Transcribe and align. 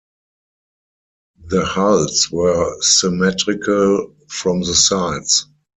The 1.47 1.63
hulls 1.63 2.31
were 2.31 2.81
symmetrical 2.81 4.15
from 4.29 4.61
the 4.61 4.73
sides. 4.73 5.45